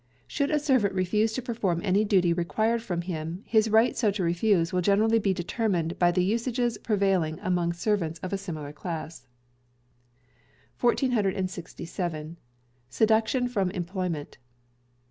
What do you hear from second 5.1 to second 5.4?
be